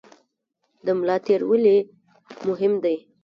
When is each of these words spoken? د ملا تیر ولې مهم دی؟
د 0.85 0.87
ملا 0.99 1.17
تیر 1.25 1.41
ولې 1.49 1.77
مهم 2.47 2.73
دی؟ 2.83 2.97